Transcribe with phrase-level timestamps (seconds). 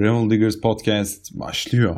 [0.00, 1.96] Gravel Diggers Podcast başlıyor.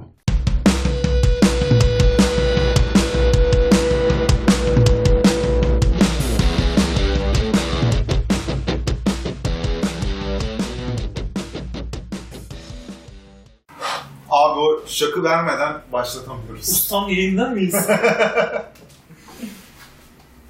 [14.30, 16.68] Abi o şakı vermeden başlatamıyoruz.
[16.68, 17.74] Ustam yayında mıyız?
[17.74, 17.98] Ee,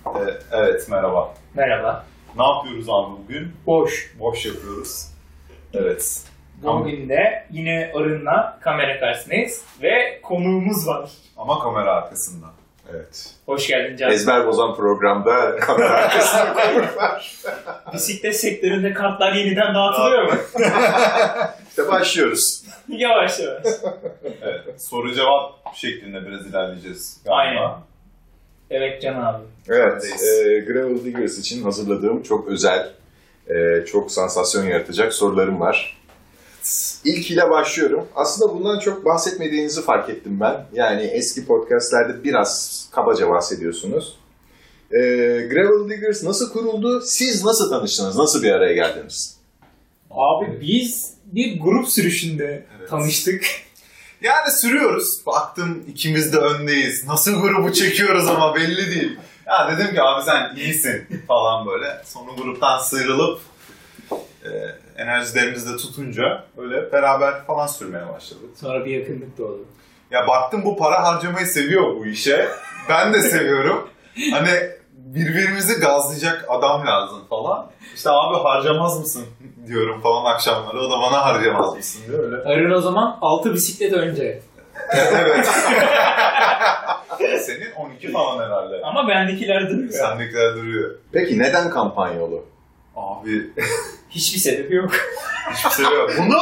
[0.52, 1.34] evet merhaba.
[1.54, 2.06] Merhaba.
[2.36, 3.52] Ne yapıyoruz abi bugün?
[3.66, 4.14] Boş.
[4.18, 5.08] Boş yapıyoruz.
[5.74, 6.31] Evet.
[6.62, 11.10] Bugün de yine Arın'la kamera karşısındayız ve konuğumuz var.
[11.36, 12.46] Ama kamera arkasında.
[12.92, 13.30] Evet.
[13.46, 14.10] Hoş geldin Can.
[14.10, 17.34] Ezber bozan programda kamera arkasında konuk var.
[17.94, 20.38] Bisiklet sektöründe kartlar yeniden dağıtılıyor mu?
[21.68, 22.64] İşte başlıyoruz.
[22.88, 23.66] yavaş yavaş.
[24.42, 24.80] evet.
[24.82, 27.20] Soru cevap şeklinde biraz ilerleyeceğiz.
[27.24, 27.60] galiba.
[27.60, 27.70] Aynen.
[28.70, 29.42] Evet Can abi.
[29.68, 32.90] Evet, e, Gravel Diggers için hazırladığım çok özel,
[33.48, 36.01] e, çok sansasyon yaratacak sorularım var.
[37.04, 38.08] İlk ile başlıyorum.
[38.14, 40.66] Aslında bundan çok bahsetmediğinizi fark ettim ben.
[40.72, 44.16] Yani eski podcastlerde biraz kabaca bahsediyorsunuz.
[44.90, 44.98] E,
[45.50, 47.00] Gravel Diggers nasıl kuruldu?
[47.00, 48.16] Siz nasıl tanıştınız?
[48.16, 49.36] Nasıl bir araya geldiniz?
[50.10, 52.90] Abi biz bir grup sürüşünde Evet.
[52.90, 53.44] tanıştık.
[54.22, 55.26] Yani sürüyoruz.
[55.26, 57.06] Baktım ikimiz de öndeyiz.
[57.06, 59.18] Nasıl grubu çekiyoruz ama belli değil.
[59.46, 62.02] Ya dedim ki abi sen iyisin falan böyle.
[62.04, 63.40] Sonra gruptan sıyrılıp
[64.44, 64.48] e,
[65.02, 68.50] enerjilerimizi de tutunca öyle beraber falan sürmeye başladık.
[68.60, 69.64] Sonra bir yakınlık doğdu.
[70.10, 72.48] Ya baktım bu para harcamayı seviyor bu işe.
[72.88, 73.88] Ben de seviyorum.
[74.32, 74.50] Hani
[74.94, 77.70] birbirimizi gazlayacak adam lazım falan.
[77.94, 79.24] İşte abi harcamaz mısın
[79.66, 80.80] diyorum falan akşamları.
[80.80, 82.36] O da bana harcamaz mısın diyor öyle.
[82.36, 84.42] Arın o zaman 6 bisiklet önce.
[84.94, 85.46] evet.
[87.40, 88.80] Senin 12 falan herhalde.
[88.84, 89.90] Ama bendekiler duruyor.
[89.90, 90.90] Sendekiler duruyor.
[91.12, 92.44] Peki neden kampanyolu?
[92.96, 93.50] Abi
[94.14, 94.90] Hiçbir sebebi yok.
[95.54, 96.10] hiçbir şey yok.
[96.18, 96.38] Bunu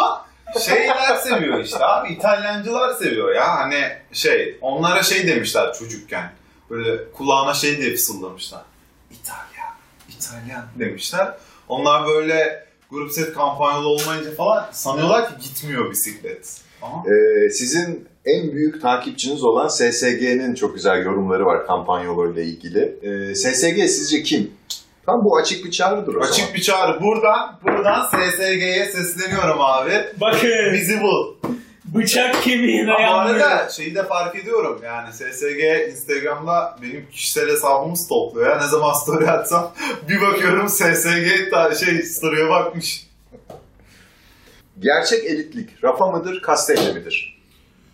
[0.60, 2.12] şeyler seviyor işte abi.
[2.12, 3.48] İtalyancılar seviyor ya.
[3.56, 6.32] Hani şey onlara şey demişler çocukken.
[6.70, 8.62] Böyle kulağına şey diye fısıldamışlar.
[9.10, 9.64] İtalya,
[10.08, 11.34] İtalyan demişler.
[11.68, 16.60] Onlar böyle grup set kampanyalı olmayınca falan sanıyorlar ki gitmiyor bisiklet.
[17.06, 22.98] Ee, sizin en büyük takipçiniz olan SSG'nin çok güzel yorumları var kampanyolu ile ilgili.
[23.02, 24.52] Ee, SSG sizce kim?
[25.10, 26.54] Tam bu açık bir çağrıdır o açık zaman.
[26.54, 27.00] bir çağrı.
[27.02, 29.92] Buradan, buradan SSG'ye sesleniyorum abi.
[30.20, 31.34] Bakın Bizi bul.
[31.84, 33.46] bıçak kemiğine Ama bu yanmıyor.
[33.50, 38.56] arada şeyi de fark ediyorum yani SSG Instagram'da benim kişisel hesabımı stokluyor ya.
[38.62, 39.72] Ne zaman story atsam
[40.08, 43.06] bir bakıyorum SSG ta- şey story'e bakmış.
[44.78, 47.40] Gerçek elitlik Rafa mıdır, Castelli midir?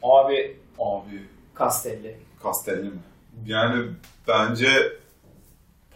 [0.02, 1.22] Abi Abi
[1.58, 2.16] Castelli.
[2.42, 3.00] Castelli mi?
[3.46, 3.84] Yani
[4.28, 4.68] bence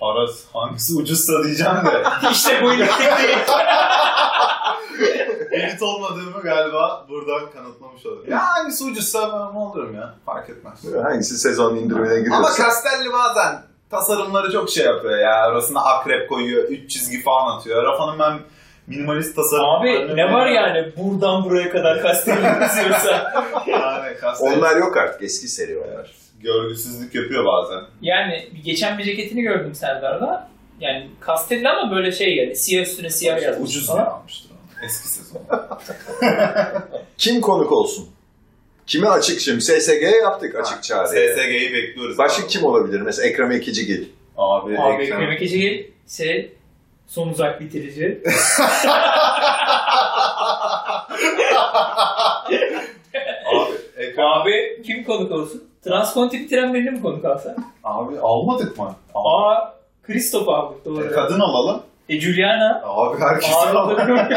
[0.00, 2.02] parası hangisi ucuzsa diyeceğim de
[2.32, 3.38] İşte bu ilişki değil.
[5.50, 8.24] elit olmadığımı galiba buradan kanıtlamış olurum.
[8.30, 10.84] Ya hangisi ucuzsa ben olurum ya fark etmez.
[11.02, 12.62] Hangisi sezon indirimine Ama giriyorsa.
[12.64, 15.34] Castelli bazen tasarımları çok şey yapıyor ya.
[15.34, 17.84] Arasına akrep koyuyor, üç çizgi falan atıyor.
[17.84, 18.38] Rafa'nın ben
[18.86, 19.64] minimalist tasarım.
[19.64, 23.32] Abi ne var yani buradan buraya kadar Castelli yazıyorsa.
[23.66, 26.19] Yani Castelli Onlar yok artık, eski seri onlar.
[26.42, 27.80] Görgüsüzlük yapıyor bazen.
[28.02, 30.50] yani geçen bir ceketini gördüm Serdar'da.
[30.80, 34.04] Yani Castelli ama böyle şey yani siyah üstüne siyah yazmış Ucuz falan.
[34.04, 34.84] diye almıştır onu.
[34.86, 35.42] Eski sezon.
[37.18, 38.08] Kim konuk olsun?
[38.86, 39.60] Kime açık şimdi?
[39.60, 41.08] SSG'ye yaptık açık çağrı.
[41.08, 42.18] SSG'yi bekliyoruz.
[42.18, 43.00] Başka kim olabilir?
[43.00, 44.04] Mesela Ekrem Ekicigil.
[44.36, 45.20] Abi, Abi Ekrem.
[45.20, 46.52] Ekrem Ekicigil şey
[47.06, 48.22] son uzak bitirici.
[53.46, 54.26] Abi, Ekrem.
[54.26, 55.69] Abi kim konuk olsun?
[55.84, 57.56] Transkonti bitiren birini mi konuk alsa?
[57.84, 58.94] Abi almadık mı?
[59.14, 61.12] Aa Kristof abi doğru.
[61.12, 61.82] Kadın olalım.
[62.08, 62.82] E Juliana.
[62.84, 63.98] Abi herkes alalım.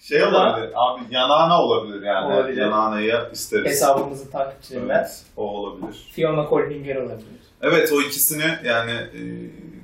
[0.00, 0.70] Şey olabilir.
[0.74, 2.34] Abi yanağına olabilir yani.
[2.34, 2.62] Olabilir.
[2.62, 3.66] Yanağınayı isteriz.
[3.66, 4.94] hesabımızın takipçilerinden.
[4.98, 6.10] Evet, o olabilir.
[6.12, 7.40] Fiona Kolbinger olabilir.
[7.62, 9.20] Evet o ikisini yani e,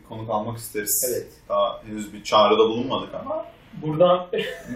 [0.08, 1.12] konuk almak isteriz.
[1.12, 1.32] Evet.
[1.48, 3.44] Daha henüz bir çağrıda bulunmadık ama.
[3.82, 4.26] Buradan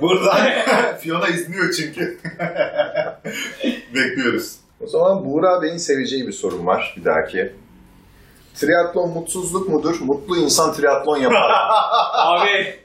[0.00, 0.38] Buradan
[1.00, 2.18] Fiona izliyor çünkü.
[3.94, 4.56] Bekliyoruz.
[4.80, 7.54] O zaman Buğra Bey'in seveceği bir sorun var bir dahaki.
[8.54, 10.00] Triatlon mutsuzluk mudur?
[10.00, 11.52] Mutlu insan triatlon yapar.
[12.12, 12.80] abi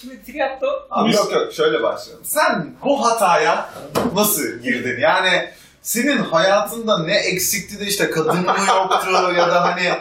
[0.00, 2.24] Şimdi triathlon Abi yok yok şöyle başlayalım.
[2.24, 3.70] Sen bu hataya
[4.14, 5.00] nasıl girdin?
[5.00, 5.48] Yani
[5.82, 9.92] senin hayatında ne eksikti de işte kadın mı yoktu ya da hani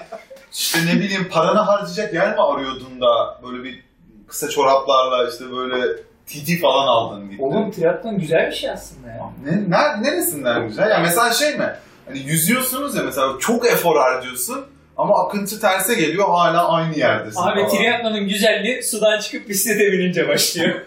[0.54, 3.84] işte ne bileyim paranı harcayacak yer mi arıyordun da böyle bir
[4.28, 7.44] kısa çoraplarla işte böyle TT falan aldın gittin.
[7.44, 9.30] Oğlum triatlon güzel bir şey aslında ya.
[9.46, 10.90] Ne, ner- neresinden güzel?
[10.92, 11.70] Ya mesela şey mi?
[12.06, 14.66] Hani yüzüyorsunuz ya mesela çok efor harcıyorsun
[14.98, 17.42] ama akıntı terse geliyor hala aynı yerdesin.
[17.42, 17.70] Abi falan.
[17.70, 20.76] triatlonun güzelliği sudan çıkıp bisiklete binince başlıyor.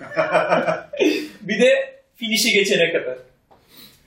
[1.40, 3.14] bir de Finish'e geçene kadar.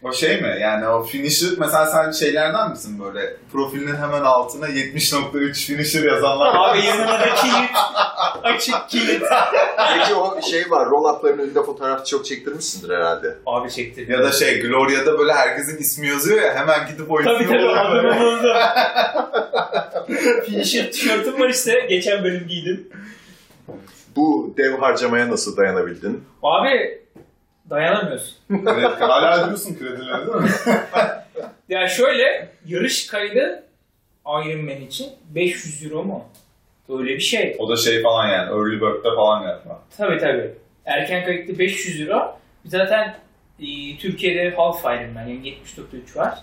[0.03, 0.57] O şey mi?
[0.61, 6.85] Yani o finisher mesela sen şeylerden misin böyle profilinin hemen altına 70.3 finisher yazanlar Abi
[6.85, 7.69] yanına da kilit.
[8.43, 9.23] Açık kilit.
[9.97, 13.37] Peki o şey var, roll-up'ların önünde fotoğraf çok çektirmişsindir herhalde.
[13.45, 14.13] Abi çektirdim.
[14.13, 17.57] ya da şey Gloria'da böyle herkesin ismi yazıyor ya hemen gidip o Tabii ismi tabii
[17.57, 17.79] böyle.
[17.79, 18.55] adını buldum.
[20.45, 21.85] Finisher tişörtüm var işte.
[21.89, 22.87] Geçen bölüm giydim.
[24.15, 26.23] Bu dev harcamaya nasıl dayanabildin?
[26.43, 26.99] Abi
[27.69, 28.35] dayanamıyorsun.
[28.49, 30.49] Evet, hala diyorsun kredileri değil mi?
[31.69, 33.63] Ya şöyle yarış kaydı
[34.25, 36.25] Ironman için 500 euro mu?
[36.89, 37.55] Öyle bir şey.
[37.59, 39.81] O da şey falan yani early bird'de falan galiba.
[39.97, 40.51] Tabii tabii.
[40.85, 42.37] Erken kayıtlı 500 euro.
[42.65, 43.15] Zaten
[43.59, 46.39] e, Türkiye'de half Ironman yani 70.3 var.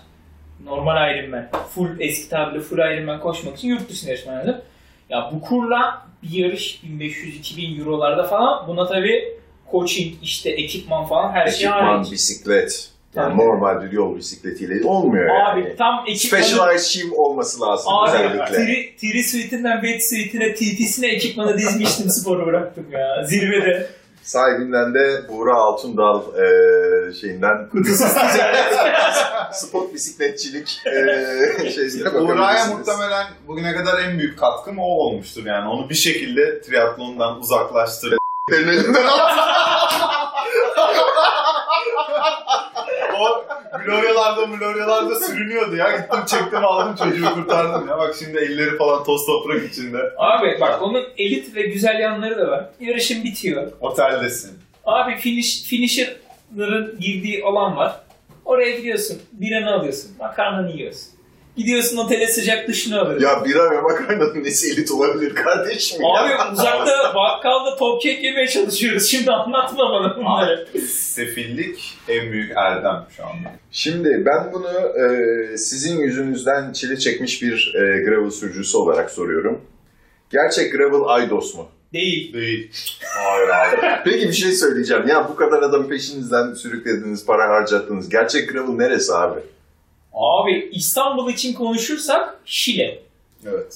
[0.63, 4.61] Normal Ironman, full eski tabirle full Ironman koşmak için yurt dışına yarışman lazım.
[5.09, 9.36] Ya bu kurla bir yarış 1500-2000 eurolarda falan buna tabii
[9.71, 12.11] coaching, işte ekipman falan her şey Ekipman, hariç.
[12.11, 12.89] bisiklet.
[13.15, 13.47] Yani Tabii.
[13.47, 15.75] normal bir yol bisikletiyle olmuyor Abi yani.
[15.75, 16.43] tam ekipmanı...
[16.43, 18.45] Specialized shoe olması lazım Abi özellikle.
[18.45, 23.23] tri, tri suite'inden wet suite'ine TT'sine ekipmanı dizmiştim sporu bıraktım ya.
[23.25, 23.87] Zirvede.
[24.23, 28.07] Sahibinden de Buğra Altundal eee şeyinden Kutusuz
[29.51, 32.77] spot bisikletçilik eee şeyine Uğra'ya bakabilirsiniz.
[32.77, 35.69] muhtemelen bugüne kadar en büyük katkım o olmuştur yani.
[35.69, 38.16] Onu bir şekilde triatlondan uzaklaştırdı.
[38.49, 39.19] Senin elinden al.
[43.21, 43.45] o
[43.85, 45.97] Gloria'larda Gloria'larda sürünüyordu ya.
[45.97, 47.97] Gittim çektim aldım çocuğu kurtardım ya.
[47.97, 49.97] Bak şimdi elleri falan toz toprak içinde.
[50.17, 52.65] Abi bak onun elit ve güzel yanları da var.
[52.79, 53.71] Yarışın bitiyor.
[53.81, 54.59] Oteldesin.
[54.85, 57.99] Abi finish, finisher'ların girdiği alan var.
[58.45, 59.21] Oraya gidiyorsun.
[59.31, 60.11] Biranı alıyorsun.
[60.19, 61.16] Makarnanı yiyorsun.
[61.57, 63.27] Gidiyorsun otele sıcak dışını alıyorsun.
[63.27, 66.09] Ya bira ve makarnanın nesi elit olabilir kardeşim ya?
[66.09, 69.07] Abi uzakta bakkalda top kek yemeye çalışıyoruz.
[69.11, 70.67] Şimdi anlatma bana bunları.
[70.87, 73.51] Sefillik en büyük erdem şu anda.
[73.71, 74.69] Şimdi ben bunu
[74.99, 79.61] e, sizin yüzünüzden çile çekmiş bir e, gravel sürücüsü olarak soruyorum.
[80.29, 81.67] Gerçek gravel Aydos mu?
[81.93, 82.33] Değil.
[82.33, 82.71] Değil.
[83.03, 84.01] Hayır abi.
[84.11, 85.07] Peki bir şey söyleyeceğim.
[85.07, 88.09] Ya bu kadar adam peşinizden sürüklediniz, para harcattınız.
[88.09, 89.39] Gerçek gravel neresi abi?
[90.17, 92.99] Abi İstanbul için konuşursak Şile.
[93.47, 93.75] Evet.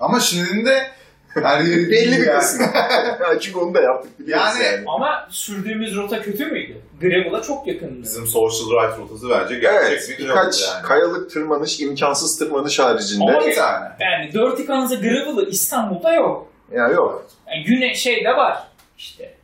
[0.00, 0.86] Ama şimdi de
[1.28, 2.66] her yeri Belli bir kısmı.
[3.40, 4.84] Çünkü onu da yaptık biliyoruz Yani- yani.
[4.86, 6.76] Ama sürdüğümüz rota kötü müydü?
[7.00, 8.02] Gravel'a çok yakındı.
[8.02, 10.82] Bizim social right rotası bence gerçek Evet, bir birkaç gravel yani.
[10.86, 13.24] kayalık tırmanış, imkansız tırmanış haricinde.
[13.38, 13.88] Abi- Bir tane.
[14.00, 16.46] Yani dört ikanıza Gravel'ı İstanbul'da yok.
[16.72, 17.26] Ya yok.
[17.48, 18.68] Yani güne şeyde var.
[18.98, 19.34] İşte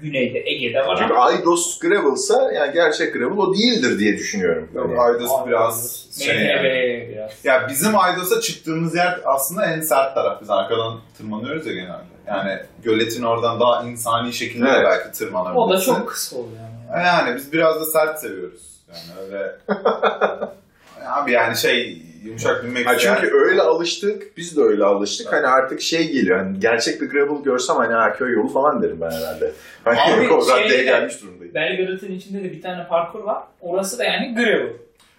[0.00, 1.14] güneyde, Ege'de var Çünkü.
[1.14, 4.68] Aydos gravel'sa yani gerçek gravel o değildir diye düşünüyorum.
[4.74, 5.00] Yani.
[5.00, 7.08] Aydos biraz şey yani.
[7.12, 7.44] Biraz.
[7.44, 10.42] Ya bizim Aydos'a çıktığımız yer aslında en sert taraf.
[10.42, 12.18] Biz arkadan tırmanıyoruz ya genelde.
[12.26, 14.84] Yani göletin oradan daha insani şekilde Evet.
[14.84, 15.60] belki tırmanabilirsin.
[15.60, 16.60] O da çok kısa oluyor
[16.92, 17.06] yani.
[17.06, 18.62] Yani biz biraz da sert seviyoruz.
[18.88, 19.52] Yani öyle...
[21.06, 25.32] Abi yani şey yumuşak binmek Ha çünkü öyle alıştık, biz de öyle alıştık.
[25.32, 29.00] Hani artık şey geliyor, hani gerçek bir gravel görsem hani ha köy yolu falan derim
[29.00, 29.52] ben herhalde.
[29.84, 31.54] Hani Abi o raddeye şeyde- gelmiş durumdayım.
[31.54, 33.42] Belgrad'ın içinde de bir tane parkur var.
[33.60, 34.72] Orası da yani Gravel.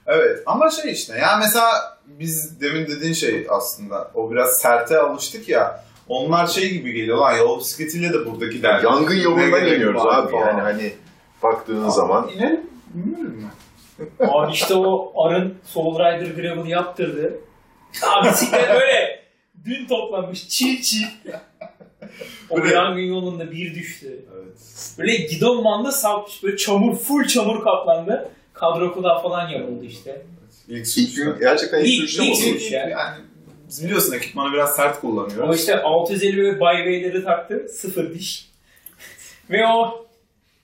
[0.08, 1.70] Evet ama şey işte ya mesela
[2.06, 7.38] biz demin dediğin şey aslında o biraz serte alıştık ya onlar şey gibi geliyor lan
[7.38, 8.86] yol bisikletiyle de buradaki derdi.
[8.86, 10.48] Yangın yolundan iniyoruz abi falan.
[10.48, 10.94] yani hani
[11.44, 12.30] baktığın zaman.
[12.36, 12.62] İnelim.
[12.94, 13.59] Bilmiyorum ben.
[14.20, 17.40] Abi işte o Arın Soul Rider Gravel yaptırdı.
[18.04, 19.20] Abi bisiklet böyle
[19.66, 21.06] dün toplanmış çiğ çiğ.
[22.50, 24.26] O Böyle- yangın yolunda bir düştü.
[24.36, 24.58] Evet.
[24.98, 28.30] Böyle gidon bandı sapmış böyle çamur full çamur kaplandı.
[28.54, 30.22] Kadro kulağı falan yapıldı işte.
[30.68, 32.90] İlk, İlk gün gerçekten ilk İlk- sürüşte mi ilk ya.
[32.90, 33.18] yani
[33.68, 35.60] biz biliyorsun ekipmanı biraz sert O kullanıyoruz.
[35.60, 37.68] işte 650 ve Byway'leri taktı.
[37.70, 38.50] Sıfır diş.
[39.50, 40.06] ve o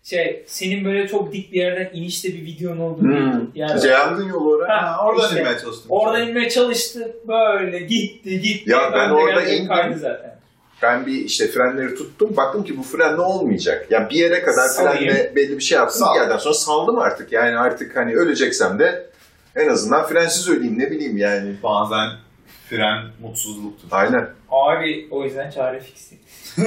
[0.09, 3.01] şey senin böyle çok dik bir yerden inişte bir videon oldu.
[3.01, 3.47] Hmm.
[3.55, 4.67] Yani Yangın yolu oraya.
[4.81, 5.39] Ha, Ha, oradan işte.
[5.39, 5.85] inmeye çalıştım.
[5.89, 7.15] Orada inmeye çalıştı.
[7.27, 8.71] Böyle gitti gitti.
[8.71, 9.67] Ya ben orada indim.
[9.67, 10.35] Kaydı zaten.
[10.81, 12.38] Ben bir işte frenleri tuttum.
[12.38, 13.88] Baktım ki bu frenle olmayacak.
[13.89, 16.00] Yani bir yere kadar frenle belli bir şey yaptım.
[16.00, 16.15] Sal.
[16.15, 17.31] Bir yerden sonra saldım artık.
[17.31, 19.05] Yani artık hani öleceksem de
[19.55, 21.55] en azından frensiz öleyim ne bileyim yani.
[21.63, 22.09] Bazen
[22.69, 23.88] fren mutsuzluktur.
[23.91, 24.29] Aynen.
[24.51, 26.15] Abi o yüzden çare fixti.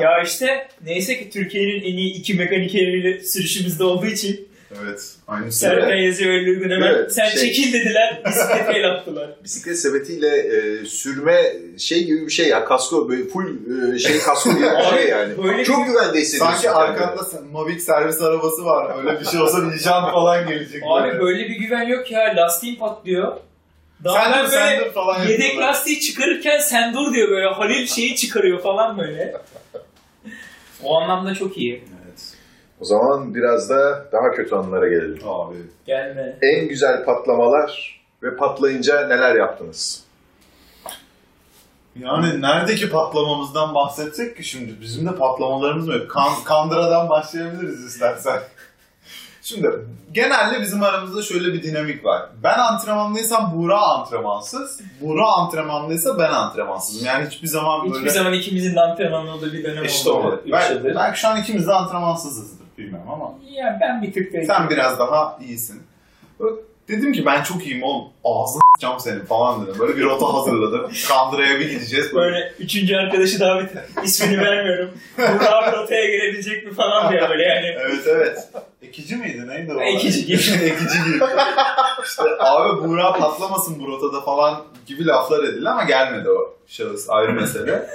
[0.00, 4.48] ya işte neyse ki Türkiye'nin en iyi iki mekanik eviyle sürüşümüzde olduğu için
[4.82, 5.14] Evet.
[5.28, 5.52] Aynı şey.
[5.52, 6.86] Serkan yazıyor öyle uygun hemen.
[6.94, 8.22] Evet, Sen şey- çekil dediler.
[8.26, 9.30] Bisiklete el attılar.
[9.44, 11.42] Bisiklet sepetiyle e, sürme
[11.78, 12.64] şey gibi bir şey ya.
[12.64, 13.46] Kasko böyle full
[13.94, 15.42] e, şey kasko gibi bir şey yani.
[15.44, 16.52] böyle Çok güvende hissediyorsun.
[16.54, 18.98] Sanki arkanda sen- Mavic servis arabası var.
[18.98, 20.82] Öyle bir şey olsa bir jant falan gelecek.
[20.86, 21.20] Abi böyle.
[21.20, 22.32] böyle bir güven yok ya.
[22.36, 23.36] Lastiğin patlıyor.
[24.04, 25.68] Daha Sen ben dur sen dur falan yedek yapıyorlar.
[25.68, 27.46] lastiği çıkarırken sen dur diyor böyle.
[27.48, 29.36] Halil şeyi çıkarıyor falan böyle.
[30.82, 31.74] O anlamda çok iyi.
[31.74, 32.22] Evet.
[32.80, 35.28] O zaman biraz da daha kötü anılara gelelim.
[35.28, 35.56] Abi.
[35.86, 36.36] Gelme.
[36.42, 40.04] En güzel patlamalar ve patlayınca neler yaptınız?
[42.00, 46.08] Yani neredeki patlamamızdan bahsetsek ki şimdi bizim de patlamalarımız mı?
[46.08, 48.40] Kan, Kandıra'dan başlayabiliriz istersen.
[49.44, 49.68] Şimdi
[50.12, 52.22] genelde bizim aramızda şöyle bir dinamik var.
[52.42, 54.80] Ben antrenmanlıysam Buğra antrenmansız.
[55.00, 57.06] Buğra antrenmanlıysa ben antrenmansızım.
[57.06, 57.98] Yani hiçbir zaman böyle...
[57.98, 60.40] Hiçbir zaman ikimizin de antrenmanlı olduğu bir dönem İşte olmadı.
[60.44, 60.46] o.
[60.48, 60.94] Üç Ben, yıldır.
[60.94, 63.34] belki şu an ikimiz de antrenmansızızdır bilmem ama.
[63.50, 64.46] Yani ben bir tık değilim.
[64.46, 65.82] Sen biraz daha iyisin.
[66.40, 66.56] Böyle
[66.88, 68.08] dedim ki ben çok iyiyim oğlum.
[68.24, 69.74] Ağzını s**eceğim senin falan dedim.
[69.78, 70.90] Böyle bir rota hazırladım.
[71.08, 72.14] Kandıra'ya bir gideceğiz.
[72.14, 73.70] Böyle Böyle üçüncü arkadaşı davet
[74.04, 74.90] ismini vermiyorum.
[75.18, 77.66] Burak rotaya girebilecek mi falan diye böyle yani.
[77.66, 78.48] Evet evet.
[78.94, 79.80] Ekici miydi neydi o?
[79.80, 80.64] Ekici gibi.
[80.64, 81.24] Ekici gibi.
[82.06, 87.32] İşte abi Buğra patlamasın bu rotada falan gibi laflar edildi ama gelmedi o şahıs ayrı
[87.32, 87.86] mesele.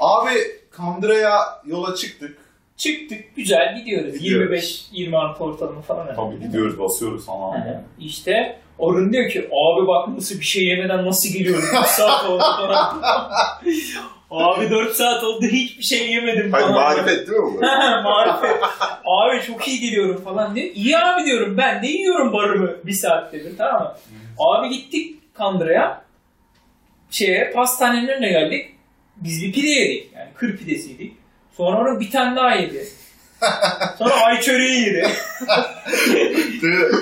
[0.00, 0.30] Abi
[0.70, 2.38] Kandıra'ya yola çıktık.
[2.76, 4.12] Çıktık güzel gidiyoruz.
[4.12, 4.90] Gidiyoruz.
[4.94, 6.14] 25-26 ortalama falan.
[6.16, 7.82] Tabii gidiyoruz basıyoruz falan.
[7.98, 12.42] İşte Orun diyor ki abi bak nasıl bir şey yemeden nasıl geliyorum 4 saat oldu
[12.56, 13.02] falan.
[14.30, 16.74] abi 4 saat oldu hiçbir şey yemedim Hayır falan.
[16.82, 17.60] marifet değil mi bu?
[18.04, 18.56] Marifet.
[19.04, 20.66] Abi çok iyi geliyorum falan diyor.
[20.74, 23.94] İyi abi diyorum ben de yiyorum barımı bir saat dedim tamam mı?
[24.38, 26.02] Abi gittik Kandıra'ya.
[27.10, 28.70] Şeye pastanenin önüne geldik.
[29.16, 30.10] Biz bir pide yedik.
[30.14, 31.12] Yani kır pidesiydik.
[31.56, 32.86] Sonra onun bir tane daha yedi.
[33.98, 35.08] Sonra ay çöreği yedi.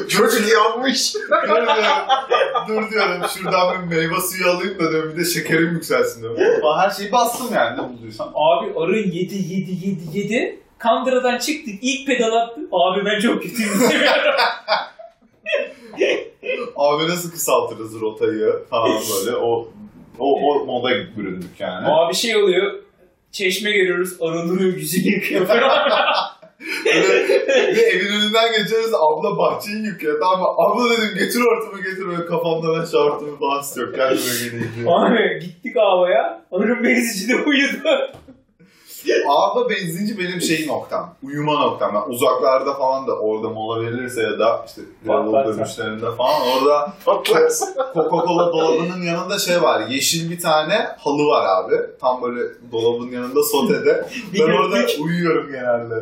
[0.08, 1.14] Çocuk yanmış.
[2.68, 6.62] dur diyorum, şuradan bir meyve suyu alayım da diyorum bir de şekerim yükselsin diyorum.
[6.78, 8.32] Her şeyi bastım yani ne bulduysam.
[8.34, 10.60] Abi arı yedi yedi yedi yedi.
[10.78, 11.74] Kandıra'dan çıktık.
[11.82, 12.60] ilk pedal attı.
[12.72, 13.70] Abi ben çok kötüyüm.
[16.76, 19.68] Abi nasıl kısaltırız rotayı falan böyle o
[20.18, 21.86] o, o moda büründük yani.
[21.88, 22.83] Abi şey oluyor.
[23.34, 24.16] Çeşme görüyoruz.
[24.20, 25.48] Arı duruyor yüzünü yıkıyor.
[25.48, 25.60] Böyle
[27.76, 30.54] bir evin önünden geçeriz abla bahçeyi yıkıyor tamam?
[30.58, 33.94] Abla dedim getir hortumu getir böyle kafamdan aşağı hortumu falan istiyor.
[33.94, 35.10] Gel geleyim diyor.
[35.10, 36.42] Abi gittik havaya.
[36.52, 38.12] Arın benzinci de uyudu.
[39.28, 41.14] Abla benzinci benim şey noktam.
[41.22, 41.94] Uyuma noktam.
[41.94, 45.58] Ben uzaklarda falan da orada mola verilirse ya da işte Patlarsa.
[45.58, 49.82] dönüşlerinde falan orada Coca-Cola dolabının yanında şey var.
[49.88, 51.74] Yeşil bir tane halı var abi.
[52.00, 52.40] Tam böyle
[52.72, 54.06] dolabın yanında sotede.
[54.34, 55.94] Ben orada uyuyorum genelde.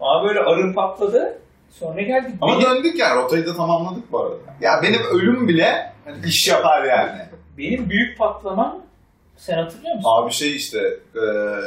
[0.00, 1.38] Abi böyle arın patladı.
[1.70, 2.34] Sonra geldik.
[2.40, 4.34] Ama benim, döndük yani rotayı da tamamladık bu arada.
[4.60, 7.20] Ya benim ölüm bile hani iş yapar yani.
[7.58, 8.78] benim büyük patlamam
[9.36, 10.10] sen hatırlıyor musun?
[10.10, 11.60] Abi şey işte eee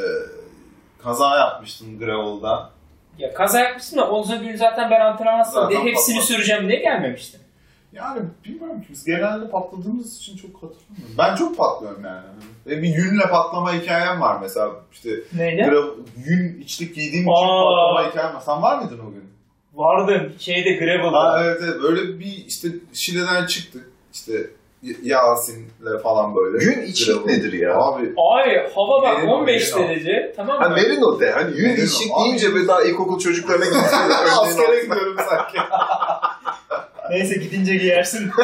[1.03, 2.69] kaza yapmıştım gravel'da.
[3.17, 6.33] Ya kaza yapmışsın da ondan gün zaten ben antrenmansam Zaten diye hepsini patladı.
[6.33, 7.39] süreceğim diye gelmemiştim.
[7.93, 11.15] Yani bilmiyorum ki biz genelde patladığımız için çok hatırlamıyorum.
[11.17, 12.25] Ben çok patlıyorum yani.
[12.67, 14.71] Ve bir yünle patlama hikayem var mesela.
[14.91, 15.61] İşte Neydi?
[15.61, 15.89] gravel,
[16.25, 17.65] yün içlik giydiğim için Aa.
[17.65, 18.41] patlama hikayem var.
[18.41, 19.29] Sen var mıydın o gün?
[19.73, 21.19] Vardım şeyde gravel'da.
[21.19, 23.89] Ha, evet evet öyle bir işte Şile'den çıktık.
[24.13, 24.33] İşte
[25.03, 26.57] Yasin'le falan böyle.
[26.65, 27.75] Gün içlik nedir ya?
[27.77, 29.89] Abi Abi hava bak Merino, 15 Merino.
[29.89, 30.75] derece tamam Ha mı?
[30.75, 31.31] Merino de.
[31.31, 31.83] Hani Merino.
[31.83, 32.23] içlik Abi.
[32.23, 33.83] deyince böyle daha ilkokul çocuklarına gidiyor.
[34.41, 35.57] askere gidiyorum sanki.
[37.09, 38.31] Neyse gidince giyersin.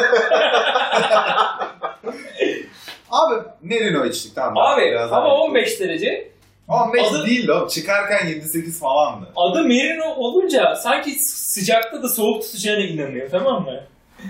[3.10, 4.56] Abi Merino içtik tamam.
[4.66, 5.48] Abi Biraz daha hava içtik.
[5.48, 6.32] 15 derece.
[6.68, 7.68] 15 Adı- değil lan.
[7.68, 9.26] Çıkarken 7-8 falandı.
[9.36, 13.80] Adı Merino olunca sanki sıcakta da soğuk tutacağına inanıyor tamam mı?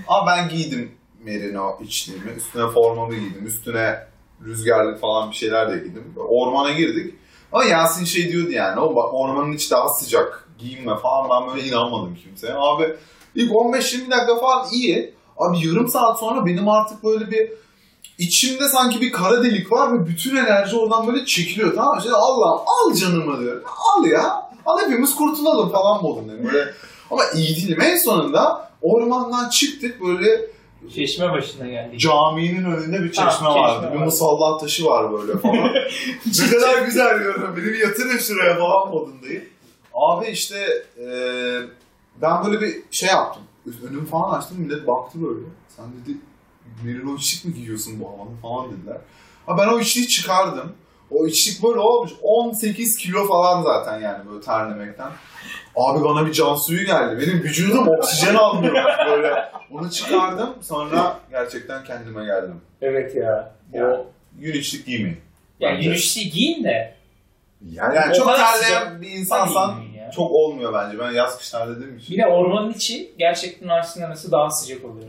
[0.09, 0.93] Ama ben giydim
[1.27, 2.31] merino içliğimi.
[2.37, 3.47] Üstüne formamı giydim.
[3.47, 4.07] Üstüne
[4.45, 6.15] rüzgarlık falan bir şeyler de giydim.
[6.29, 7.15] Ormana girdik.
[7.53, 8.81] Ama Yasin şey diyordu yani.
[8.81, 10.49] O bak ormanın içi daha sıcak.
[10.59, 11.31] Giyinme falan.
[11.31, 12.55] Ben böyle inanmadım kimseye.
[12.57, 12.97] Abi
[13.35, 15.15] ilk 15-20 dakika falan iyi.
[15.39, 17.53] Abi yarım saat sonra benim artık böyle bir
[18.19, 22.01] içimde sanki bir kara delik var ve bütün enerji oradan böyle çekiliyor tamam mı?
[22.01, 23.63] İşte Allah al canımı diyor.
[23.97, 24.51] Al ya.
[24.67, 26.45] Al hepimiz kurtulalım falan modundayım.
[26.45, 26.71] Böyle
[27.11, 27.81] ama iyi değilim.
[27.81, 30.56] En sonunda ormandan çıktık böyle
[30.95, 32.01] Çeşme başına geldik.
[32.01, 33.91] caminin önünde bir çeşme Ha, çeşme vardı.
[33.95, 34.05] Bir var.
[34.05, 35.75] musallat taşı var böyle falan.
[36.41, 37.55] ne kadar güzel diyorum.
[37.57, 39.45] Beni bir yatırın şuraya falan modundayım.
[39.95, 41.61] Abi işte eee,
[42.23, 43.43] ben böyle bir şey yaptım.
[43.89, 44.61] Önümü falan açtım.
[44.61, 45.47] Millet baktı böyle.
[45.77, 46.17] Sen dedi
[46.85, 48.97] Merino içlik mi giyiyorsun bu havada falan dediler.
[49.47, 50.73] Ha ben o içliği çıkardım.
[51.11, 52.13] O içlik böyle olmuş.
[52.23, 55.11] 18 kilo falan zaten yani böyle terlemekten.
[55.77, 57.21] Abi bana bir can suyu geldi.
[57.21, 59.35] Benim vücudum oksijen almıyor böyle.
[59.73, 60.55] Onu çıkardım.
[60.63, 62.61] Sonra gerçekten kendime geldim.
[62.83, 63.53] Evet ya.
[63.73, 63.87] Ya.
[63.91, 64.07] O,
[64.39, 65.19] Yün içlik giymeyin.
[65.61, 65.85] yani Bence.
[65.89, 66.95] yürüyüşlü giyin de.
[67.71, 69.75] Yani, Yani çok terleyen bir insansan
[70.17, 70.99] çok olmuyor bence.
[70.99, 72.17] Ben yaz kış terlediğim için.
[72.17, 75.07] Bir de ormanın içi gerçekten aslında nasıl daha sıcak oluyor.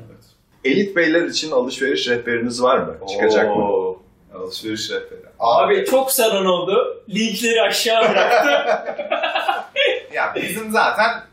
[0.66, 2.98] elit beyler için alışveriş rehberiniz var mı?
[3.10, 3.96] Çıkacak mı?
[4.36, 5.22] Alışveriş rehberi.
[5.40, 7.04] Abi çok saran oldu.
[7.10, 8.52] Linkleri aşağı bıraktım.
[10.14, 11.24] ya bizim zaten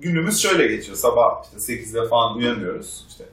[0.00, 0.96] günümüz şöyle geçiyor.
[0.96, 3.04] Sabah işte 8'de falan uyanıyoruz.
[3.08, 3.24] İşte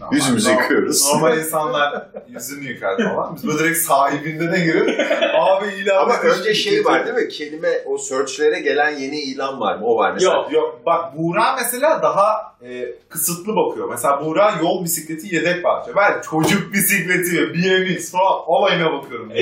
[0.00, 1.12] normal- Yüzümüzü normal- yıkıyoruz.
[1.12, 3.34] Normal insanlar yüzünü yıkar falan.
[3.36, 5.00] Biz böyle direkt sahibinde de girip
[5.34, 7.28] abi ilan Ama önce şey gece." var değil mi?
[7.28, 9.86] Kelime o search'lere gelen yeni ilan var mı?
[9.86, 10.34] O var mesela.
[10.34, 13.88] Yok yok bak Buğra mesela daha e, kısıtlı bakıyor.
[13.90, 15.90] Mesela Buğra yol bisikleti yedek parça.
[15.96, 19.32] Ben çocuk bisikleti, BMX falan olayına bakıyorum.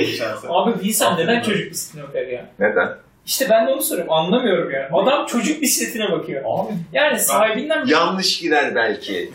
[0.41, 0.51] sene.
[0.51, 2.49] Abi bir insan neden çocuk bisikletine bakar ya?
[2.59, 2.97] Neden?
[3.25, 4.13] İşte ben de onu soruyorum.
[4.13, 4.89] Anlamıyorum ya.
[4.93, 6.41] Adam çocuk bisikletine bakıyor.
[6.45, 9.31] Abi Yani sahibinden bir Yanlış girer belki.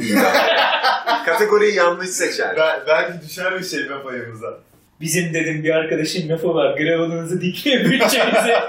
[1.26, 2.56] Kategoriyi yanlış seçer.
[2.56, 4.58] Bel- belki düşer bir şey be payımıza.
[5.00, 6.76] Bizim dedim bir arkadaşın lafı var.
[6.76, 8.60] Gravel'ınızı dikmeye bütçenize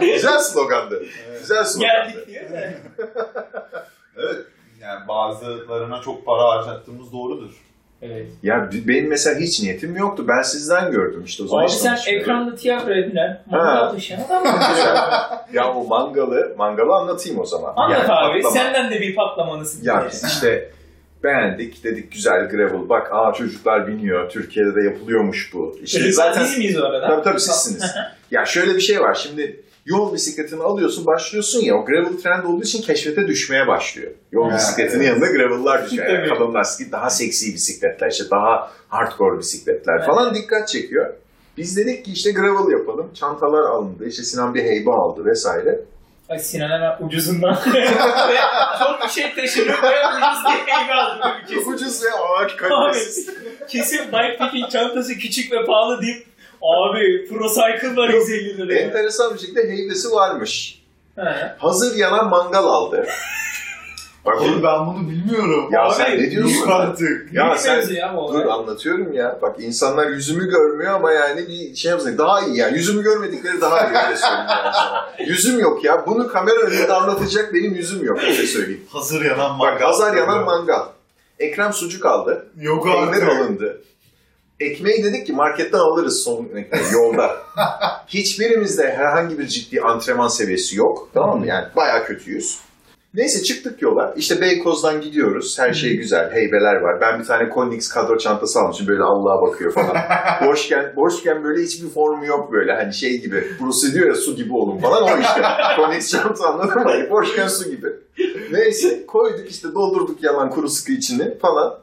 [0.00, 1.02] Güzel slogandı.
[1.40, 2.10] Güzel slogandı.
[2.12, 2.78] geldik diye de.
[4.16, 4.36] Evet.
[4.80, 7.50] Yani bazılarına çok para harcattığımız doğrudur.
[8.02, 8.26] Evet.
[8.42, 10.24] Ya benim mesela hiç niyetim yoktu.
[10.28, 11.62] Ben sizden gördüm işte o zaman.
[11.62, 14.60] Abi sen ekranda tiyatro edilen mangal adam mı?
[15.52, 17.72] ya o mangalı, mangalı anlatayım o zaman.
[17.76, 18.42] Anlat Yani abi.
[18.42, 18.54] patlama.
[18.56, 19.84] Senden de bir patlamanısın.
[19.84, 20.70] Ya biz işte
[21.24, 22.88] beğendik dedik güzel gravel.
[22.88, 24.30] Bak aa çocuklar biniyor.
[24.30, 25.78] Türkiye'de de yapılıyormuş bu.
[25.82, 27.08] İşte Çocuklar zaten biz miyiz orada?
[27.08, 27.94] Tabii tabii sizsiniz.
[28.30, 29.14] ya şöyle bir şey var.
[29.14, 34.12] Şimdi yol bisikletini alıyorsun, başlıyorsun ya o gravel trend olduğu için keşfete düşmeye başlıyor.
[34.32, 35.08] Yol bisikletinin evet.
[35.08, 36.06] yanında gravel'lar düşüyor.
[36.06, 36.38] Yani Tabii.
[36.38, 41.14] kalın lastik, daha seksi bisikletler, işte daha hardcore bisikletler falan dikkat çekiyor.
[41.56, 43.10] Biz dedik ki işte gravel yapalım.
[43.14, 44.08] Çantalar alındı.
[44.08, 45.80] İşte Sinan bir heybe aldı vesaire.
[46.28, 47.54] Ay Sinan hemen ucuzundan.
[48.78, 51.30] Çok bir şey taşınır ve ucuz diye evi aldım.
[51.48, 53.30] Kesin, Ucuz ve ağır kalitesiz.
[53.68, 56.26] kesin bikepacking çantası küçük ve pahalı deyip
[56.62, 58.78] Abi Pro Cycle var 150 liraya.
[58.80, 60.82] Enteresan bir şekilde heybesi varmış.
[61.16, 61.54] He.
[61.58, 63.06] Hazır yanan mangal aldı.
[64.26, 65.68] Bak Oğlum ben bunu bilmiyorum.
[65.72, 66.68] Ya Abi, sen ne diyorsun?
[66.70, 67.32] Artık.
[67.32, 68.52] Ya Büyük sen ya bu dur olay.
[68.52, 69.38] anlatıyorum ya.
[69.42, 72.18] Bak insanlar yüzümü görmüyor ama yani bir şey yapsın.
[72.18, 72.76] Daha iyi yani.
[72.76, 75.08] Yüzümü görmedikleri daha iyi öyle söyleyeyim yani sana.
[75.18, 76.06] Yüzüm yok ya.
[76.06, 78.84] Bunu kamera önünde anlatacak benim yüzüm yok öyle söyleyeyim.
[78.92, 79.86] Hazır yanan Bak mangal.
[79.86, 80.82] hazır yanan mangal.
[81.38, 82.46] Ekrem sucuk aldı.
[82.60, 83.28] Yok Peynir artık.
[83.28, 83.80] alındı.
[84.60, 87.36] Ekmeği dedik ki marketten alırız son ekmeği yolda.
[88.08, 91.08] Hiçbirimizde herhangi bir ciddi antrenman seviyesi yok.
[91.14, 91.46] Tamam mı?
[91.46, 92.58] Yani bayağı kötüyüz.
[93.14, 94.14] Neyse çıktık yola.
[94.16, 95.58] İşte Beykoz'dan gidiyoruz.
[95.58, 96.32] Her şey güzel.
[96.32, 97.00] Heybeler var.
[97.00, 98.86] Ben bir tane Konnix kadro çantası almışım.
[98.86, 99.96] Böyle Allah'a bakıyor falan.
[100.48, 102.72] boşken, boşken böyle hiçbir formu yok böyle.
[102.72, 103.44] Hani şey gibi.
[103.60, 105.02] Bruce diyor ya su gibi olun falan.
[105.02, 105.42] O işte.
[105.76, 107.10] Konnix çanta anladın mı?
[107.10, 107.88] Boşken su gibi.
[108.52, 111.78] Neyse koyduk işte doldurduk yalan kuru sıkı içini falan.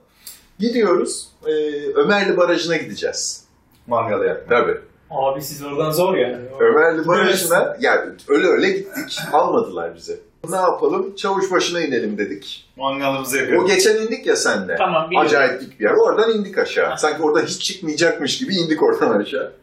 [0.59, 1.27] Gidiyoruz.
[1.47, 1.51] Ee,
[1.95, 3.43] Ömerli Barajı'na gideceğiz.
[3.87, 4.57] Mangal yapma.
[4.57, 4.77] Tabii.
[5.09, 6.37] Abi siz oradan zor yani.
[6.59, 9.19] Ömerli Barajı'na yani öyle öyle gittik.
[9.33, 10.19] Almadılar bizi.
[10.49, 11.15] Ne yapalım?
[11.15, 12.69] Çavuş başına inelim dedik.
[12.77, 13.71] Mangalımızı O yapıyoruz.
[13.75, 14.75] geçen indik ya senle.
[14.75, 15.27] Tamam biliyorum.
[15.27, 15.93] Acayip dik bir yer.
[15.93, 16.97] Oradan indik aşağı.
[16.97, 19.53] Sanki orada hiç çıkmayacakmış gibi indik oradan aşağı.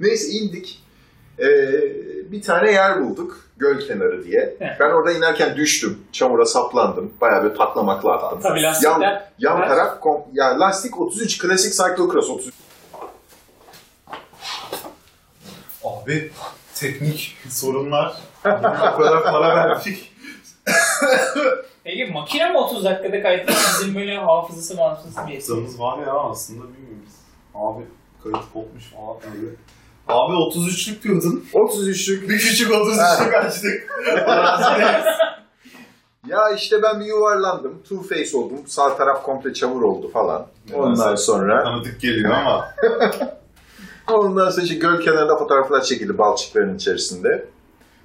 [0.00, 0.82] Neyse indik.
[1.38, 1.46] Ee,
[2.32, 3.40] bir tane yer bulduk.
[3.58, 4.56] Göl kenarı diye.
[4.58, 4.76] Heh.
[4.80, 5.98] Ben orada inerken düştüm.
[6.12, 7.12] Çamura saplandım.
[7.20, 8.40] Bayağı bir patlamakla attım.
[8.42, 9.24] Tabii Yan, lastikler.
[9.38, 9.68] yan Kaç?
[9.68, 12.54] taraf kom- ya lastik 33 klasik cyclocross 33.
[15.84, 16.30] Abi
[16.74, 18.16] teknik sorunlar.
[18.44, 20.12] o kadar para verdik.
[21.84, 23.52] Peki makine mi 30 dakikada kaydı?
[23.80, 27.12] Bizim böyle hafızası hafızası bir Hafızamız var ya aslında bilmiyoruz.
[27.54, 27.84] Abi
[28.22, 29.46] kayıt kopmuş falan öyle.
[30.08, 31.44] Abi 33'lük diyordun.
[31.54, 32.28] 33'lük.
[32.28, 33.88] Bir küçük 33'lük açtık.
[36.28, 37.82] Ya işte ben bir yuvarlandım.
[37.82, 38.58] Two face oldum.
[38.66, 40.46] Sağ taraf komple çamur oldu falan.
[40.74, 42.68] Ondan sonra Tanıdık geliyor ama.
[44.12, 47.48] ondan sonra işte göl kenarında fotoğraflar çekildi balçıkların içerisinde.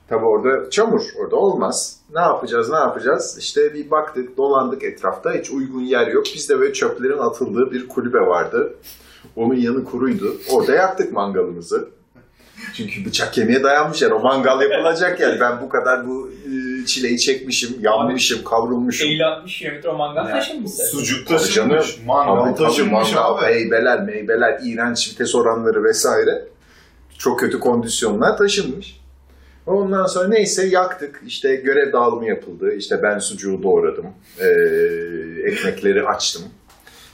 [0.09, 1.97] Tabi orada çamur, orada olmaz.
[2.13, 3.37] Ne yapacağız, ne yapacağız?
[3.39, 5.33] İşte bir baktık, dolandık etrafta.
[5.33, 6.25] Hiç uygun yer yok.
[6.35, 8.73] Bizde böyle çöplerin atıldığı bir kulübe vardı.
[9.35, 10.37] Onun yanı kuruydu.
[10.51, 11.89] Orada yaktık mangalımızı.
[12.73, 14.13] Çünkü bıçak kemiğe dayanmış yani.
[14.13, 15.39] O mangal yapılacak yani.
[15.39, 19.09] Ben bu kadar bu e, çileyi çekmişim, yanmışım, kavrulmuşum.
[19.09, 20.97] 50-60 kilometre o mangal taşınmışsın.
[20.97, 21.97] Sucuk taşınmış.
[22.05, 23.45] Mangal taşınmış mangal, abi.
[23.45, 26.45] Meyveler, meyveler, iğrenç vites oranları vesaire.
[27.17, 29.03] Çok kötü kondisyonlar taşınmış.
[29.65, 31.21] Ondan sonra neyse yaktık.
[31.27, 32.73] İşte görev dağılımı yapıldı.
[32.75, 34.05] İşte ben sucuğu doğradım.
[34.39, 34.45] Ee,
[35.51, 36.43] ekmekleri açtım.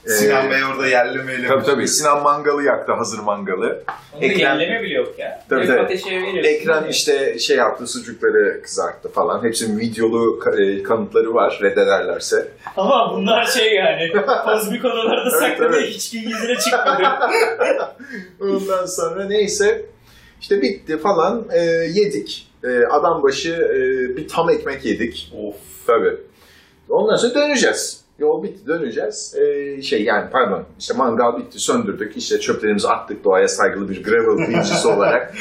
[0.06, 1.48] Ee, Sinan Bey orada yerli meyle.
[1.48, 1.88] Tabii tabii.
[1.88, 3.84] Sinan mangalı yaktı, hazır mangalı.
[4.16, 5.44] Onu Ekran- yerleme bile yok ya.
[5.48, 5.80] Tabii, tabii.
[5.80, 6.14] ateşe.
[6.44, 9.44] Ekran işte şey yaptı, sucukları kızarttı falan.
[9.44, 12.48] Hepsinin videolu e, kanıtları var, reddederlerse.
[12.76, 14.12] Ama bunlar şey yani.
[14.44, 15.82] kozmik odalarda Evet, saklanıyor.
[15.82, 15.88] evet.
[15.94, 17.02] Hiç gün yüzüne çıkmadı.
[18.40, 19.82] Ondan sonra neyse
[20.40, 21.58] işte bitti falan e,
[21.92, 22.46] yedik.
[22.64, 25.32] E, adam başı e, bir tam ekmek yedik.
[25.46, 25.54] Of.
[25.86, 26.16] Tabii.
[26.88, 28.00] Ondan sonra döneceğiz.
[28.20, 29.34] Yol bitti döneceğiz.
[29.36, 32.16] E, şey yani pardon işte mangal bitti söndürdük.
[32.16, 35.34] İşte çöplerimizi attık doğaya saygılı bir gravel bincisi olarak.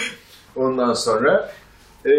[0.56, 1.52] Ondan sonra
[2.06, 2.10] e,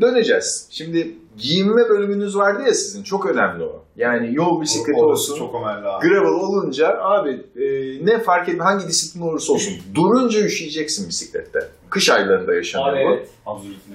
[0.00, 0.66] döneceğiz.
[0.70, 3.02] Şimdi giyinme bölümünüz vardı ya sizin.
[3.02, 3.84] Çok önemli o.
[3.96, 5.38] Yani yol bisikleti Orası olsun.
[5.38, 6.08] çok önemli abi.
[6.08, 7.64] Gravel olunca abi e,
[8.06, 11.68] ne fark etme hangi disiplin olursa olsun durunca üşüyeceksin bisiklette.
[11.90, 13.14] Kış aylarında yaşanıyor Abi bu.
[13.14, 13.28] evet.
[13.46, 13.94] Absolutely.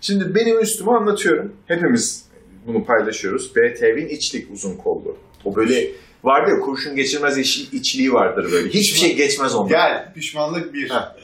[0.00, 1.52] Şimdi benim üstümü anlatıyorum.
[1.66, 2.27] Hepimiz
[2.68, 3.56] bunu paylaşıyoruz.
[3.56, 5.16] BTV'nin içlik uzun kollu.
[5.44, 5.86] O böyle
[6.24, 8.68] vardı ya kurşun geçirmez iç, içliği vardır böyle.
[8.68, 9.68] Hiçbir şey geçmez ondan.
[9.68, 10.88] Gel pişmanlık bir.
[10.90, 11.16] Ha.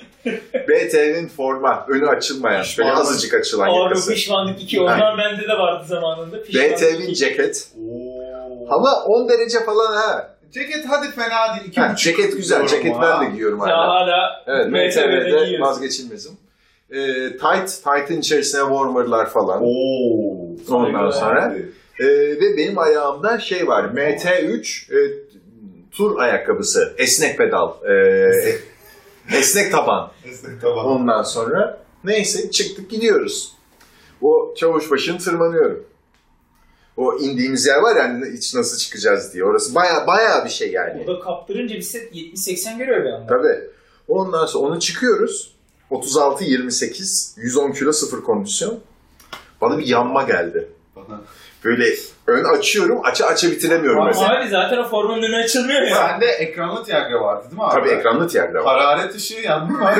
[0.68, 2.98] BTV'nin forma önü açılmayan, böyle Pişmanlık.
[2.98, 4.12] azıcık açılan Abi yakası.
[4.14, 4.80] pişmanlık 2.
[4.80, 6.38] Onlar bende de vardı zamanında.
[6.38, 7.14] İki.
[7.14, 7.68] ceket.
[7.78, 8.66] Oo.
[8.70, 10.30] Ama 10 derece falan ha.
[10.52, 11.68] Ceket hadi fena değil.
[11.68, 12.66] İki ha buçuk ceket güzel.
[12.66, 13.18] Ceket ha.
[13.20, 13.88] ben de giyiyorum Ya hala.
[13.88, 15.60] hala Evet, MTV'de giyiyorsun.
[15.60, 16.32] vazgeçilmezim.
[16.90, 19.62] Ee, tight, tight'ın içerisine warmer'lar falan.
[19.62, 20.56] Oo.
[20.70, 21.56] Ondan sonra.
[22.00, 22.06] Ee,
[22.40, 23.84] ve benim ayağımda şey var.
[23.84, 24.98] MT3 e,
[25.90, 26.94] tur ayakkabısı.
[26.98, 27.72] Esnek pedal.
[27.90, 28.58] Ee,
[29.38, 30.10] esnek taban.
[30.24, 30.84] Esnek taban.
[30.86, 33.52] Ondan sonra neyse çıktık gidiyoruz.
[34.22, 35.84] O çavuşbaşını tırmanıyorum.
[36.96, 39.44] O indiğimiz yer var ya hani iç nasıl çıkacağız diye.
[39.44, 41.04] Orası baya baya bir şey yani.
[41.06, 43.26] Orada kaptırınca bir set 70-80 görüyor bir anda.
[43.26, 43.60] Tabii.
[44.08, 45.53] Ondan sonra onu çıkıyoruz.
[45.94, 48.78] 36-28, 110 kilo sıfır kondisyon.
[49.60, 50.68] Bana bir yanma geldi.
[50.96, 51.20] Bana.
[51.64, 51.84] Böyle
[52.26, 54.38] ön açıyorum, aça aça bitiremiyorum Abi, mesela.
[54.40, 55.96] abi zaten o formunun önü açılmıyor ya.
[55.96, 57.74] Sende ekranlı tiyagra vardı değil mi abi?
[57.74, 58.80] Tabii ekranlı tiyagra var.
[58.80, 59.90] Hararet ışığı yandı mı?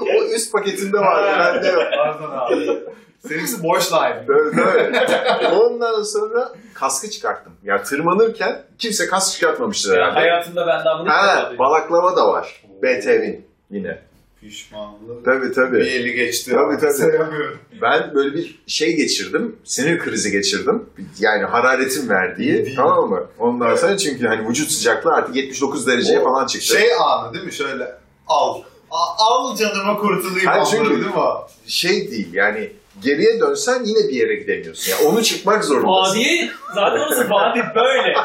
[0.00, 1.82] O üst paketinde vardı, bende yok.
[1.96, 2.80] Pardon abi.
[3.28, 4.24] Seninkisi boş line.
[4.26, 5.46] Tabii, tabii.
[5.46, 7.52] Ondan sonra kaskı çıkarttım.
[7.62, 10.14] Ya tırmanırken kimse kask çıkartmamıştır Ya, herhalde.
[10.20, 11.08] hayatımda ben daha bunu
[11.44, 11.58] duydum.
[11.58, 12.64] balaklava da var.
[12.82, 13.98] BTV'nin yine.
[14.40, 15.24] Pişmanlık.
[15.24, 15.78] Tabii Bir tabii.
[15.78, 16.50] eli geçti.
[16.54, 16.92] Tabii, tabii.
[16.92, 17.58] Sevmiyorum.
[17.82, 19.56] Ben böyle bir şey geçirdim.
[19.64, 20.86] Sinir krizi geçirdim.
[21.18, 22.64] Yani hararetin verdiği.
[22.64, 22.76] Değil.
[22.76, 23.26] Tamam mı?
[23.38, 26.66] Ondan sonra çünkü hani vücut sıcaklığı artık 79 dereceye O falan çıktı.
[26.66, 27.52] Şey anı değil mi?
[27.52, 27.94] Şöyle
[28.26, 28.62] al.
[28.90, 31.48] A- al canıma kurtulayım Ha, anları çünkü- değil mi o?
[31.66, 34.90] Şey değil yani geriye dönsen yine bir yere gidemiyorsun.
[34.90, 35.88] Yani onu çıkmak zorundasın.
[36.18, 38.14] Vadiye zaten orası vadi böyle.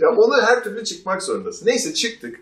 [0.00, 1.66] Ya onu her türlü çıkmak zorundasın.
[1.66, 2.40] Neyse çıktık.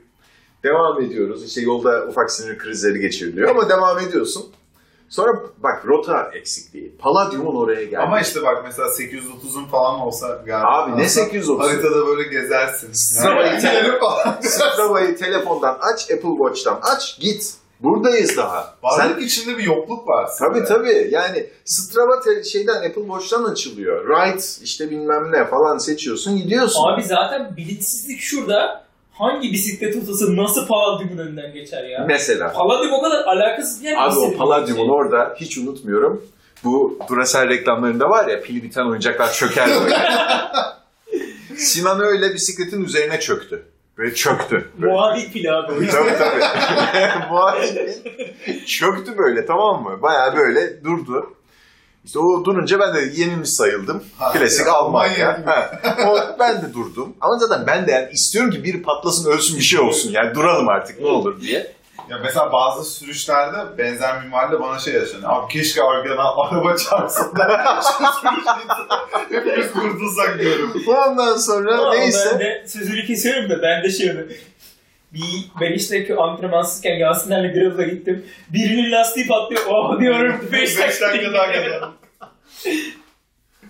[0.64, 1.44] Devam ediyoruz.
[1.44, 4.46] İşte yolda ufak sinir krizleri geçiriliyor ama devam ediyorsun.
[5.08, 6.96] Sonra bak rota eksikliği.
[6.98, 7.98] Palladium'un oraya geldi.
[7.98, 10.68] Ama işte bak mesela 830'un falan olsa galiba.
[10.68, 11.66] Abi ne 830?
[11.68, 12.86] Haritada böyle gezersin.
[12.86, 13.60] Yani.
[14.42, 17.54] Strava'yı telefondan aç, Apple Watch'tan aç, git.
[17.80, 18.74] Buradayız daha.
[18.96, 20.30] Sen Varlık içinde bir yokluk var.
[20.38, 21.08] Tabii tabii.
[21.10, 24.08] Yani Strava te- şeyden Apple Watch'tan açılıyor.
[24.08, 26.92] Ride işte bilmem ne falan seçiyorsun gidiyorsun.
[26.92, 28.83] Abi zaten bilinçsizlik şurada.
[29.14, 32.04] Hangi bisiklet otası nasıl Palladium'un önünden geçer ya?
[32.08, 32.52] Mesela.
[32.52, 33.96] Palladium o kadar alakasız yer.
[33.98, 34.90] Abi o Palladium'un şey.
[34.90, 36.24] orada hiç unutmuyorum.
[36.64, 39.96] Bu Duracell reklamlarında var ya pili biten oyuncaklar çöker böyle.
[41.56, 43.66] Sinan öyle bisikletin üzerine çöktü.
[43.98, 44.68] Böyle çöktü.
[44.78, 44.92] Böyle.
[44.92, 45.88] Muadil pil abi.
[45.88, 46.40] tabii tabii.
[47.30, 50.02] Muhalif çöktü böyle tamam mı?
[50.02, 51.34] Bayağı böyle durdu.
[52.04, 54.04] İşte o durunca ben de yenilmiş sayıldım.
[54.18, 55.42] Ha, Klasik ya, Almanya.
[55.46, 55.80] Ha.
[56.08, 57.16] O, ben de durdum.
[57.20, 60.10] Ama zaten ben de yani istiyorum ki biri patlasın ölsün bir şey olsun.
[60.10, 61.74] Yani duralım artık ne olur diye.
[62.10, 65.30] Ya mesela bazı sürüşlerde benzer minvalde bana şey yaşanıyor.
[65.32, 67.74] Abi keşke arkadan araba çarpsın da
[69.30, 70.72] hepimiz kurtulsak diyorum.
[70.86, 72.28] Ondan sonra Ama neyse.
[72.32, 74.12] Ben de sözünü kesiyorum da ben de şey.
[75.14, 78.24] Bir, ben işte ki antrenmansızken Yasinlerle Gravel'a gittim.
[78.52, 79.62] Birinin lastiği patlıyor.
[79.68, 81.08] Oh diyorum 5 Beş dakika.
[81.08, 81.88] dakika daha kadar.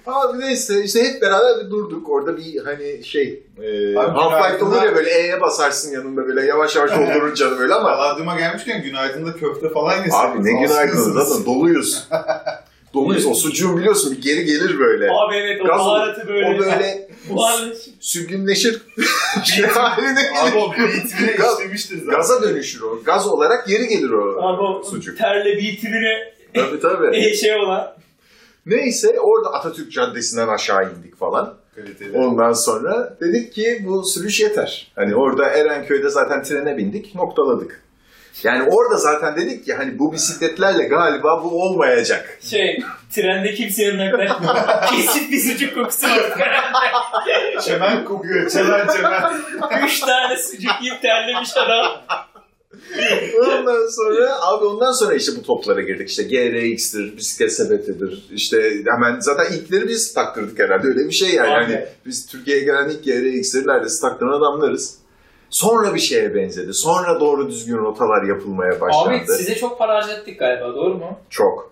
[0.07, 2.11] Abi neyse işte hep beraber bir durduk.
[2.11, 3.63] Orada bir hani şey e,
[3.95, 8.37] Half-Life'da olur ya böyle E'ye basarsın yanında böyle yavaş yavaş doldurur canı böyle ama Palladium'a
[8.39, 10.15] gelmişken günaydın da köfte falan yesek.
[10.15, 12.09] abi ne günaydın zaten doluyuz.
[12.95, 13.27] doluyuz.
[13.27, 15.11] O sucuğun biliyorsun bir geri gelir böyle.
[15.11, 16.47] Abi evet o Gaz baharatı böyle.
[16.47, 17.09] O böyle
[18.01, 18.83] sürgünleşir.
[19.45, 20.63] şey haline Abi gelir.
[20.63, 22.11] o ritmine Gaz- işlemiştir zaten.
[22.11, 23.01] Gaza dönüşür o.
[23.05, 25.19] Gaz olarak geri gelir o Abi o sucuk.
[25.19, 27.37] terle bitimine Tabii tabii.
[27.37, 27.95] şey olan.
[28.67, 31.55] Neyse orada Atatürk Caddesi'nden aşağı indik falan.
[31.77, 32.19] Kaliteli.
[32.19, 34.93] Ondan sonra dedik ki bu sürüş yeter.
[34.97, 37.83] Hani orada Erenköy'de zaten trene bindik, noktaladık.
[38.43, 42.39] Yani orada zaten dedik ki hani bu bisikletlerle galiba bu olmayacak.
[42.43, 44.57] Şey trende kimsenin yaklaşmıyor.
[44.91, 46.39] Kesip bir sucuk kokusu var.
[47.65, 48.51] Çemen kokuyor.
[48.51, 49.33] Çemen çemen.
[49.87, 51.87] Üç tane sucuk yiyip terlemiş adam.
[53.39, 56.09] Ondan sonra abi ondan sonra işte bu toplara girdik.
[56.09, 58.29] İşte GRX'tir, bisiklet sepetidir.
[58.33, 61.51] İşte hemen zaten ilkleri biz taktırdık herhalde öyle bir şey yani.
[61.51, 61.65] Abi.
[61.65, 64.99] Hani biz Türkiye'ye gelen ilk GRX'leri neredeyse taktıran adamlarız.
[65.55, 66.75] Sonra bir şeye benzedi.
[66.75, 69.09] Sonra doğru düzgün rotalar yapılmaya başlandı.
[69.09, 71.19] Abi size çok para harcattık galiba doğru mu?
[71.31, 71.71] Çok.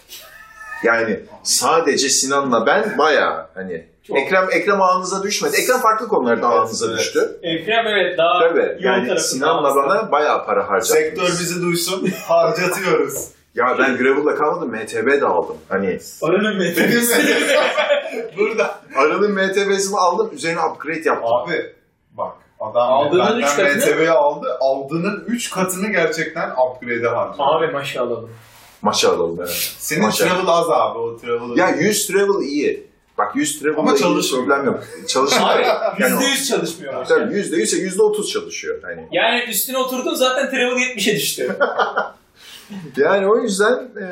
[0.84, 4.18] Yani sadece Sinan'la ben bayağı hani Çok.
[4.18, 5.56] Ekrem Ekrem ağınıza düşmedi.
[5.56, 6.98] Ekrem farklı konularda Evet, ağınıza evet.
[6.98, 7.38] düştü.
[7.42, 8.76] Ekrem evet daha Tabii.
[8.80, 10.92] Yani Sinan'la bana bayağı para harcattı.
[10.92, 12.06] Sektör bizi duysun.
[12.26, 13.28] Harcatıyoruz.
[13.54, 15.56] Ya ben Gravel'la kalmadım, MTB de aldım.
[15.68, 17.36] Hani Arının metresi.
[18.38, 18.80] Burada.
[18.96, 21.32] Aral'ın MTB'sini aldım, üzerine upgrade yaptım.
[21.32, 21.72] Abi
[22.10, 24.46] bak adam Aldığının benden üç katını- MTB'yi aldı.
[24.61, 27.42] Aldığının 3 katını gerçekten upgrade'e harcadı.
[27.42, 28.20] Abi maşallah.
[28.83, 29.72] Maşa alalım evet.
[29.79, 30.31] Senin Maşallah.
[30.31, 31.57] travel az abi o travel.
[31.57, 32.87] Ya 100 travel iyi.
[33.18, 34.46] Bak 100 travel'da Ama iyi çalışmıyor.
[34.46, 34.81] problem yok.
[35.09, 35.48] Çalışmıyor.
[35.51, 35.62] Abi
[36.03, 37.18] Yani o- %100 çalışmıyor maşallah.
[37.18, 38.79] Tabii %100 ise %30 çalışıyor.
[38.83, 39.09] Hani.
[39.12, 41.57] Yani üstüne oturdun zaten travel 70'e düştü.
[42.96, 44.07] Yani o yüzden e,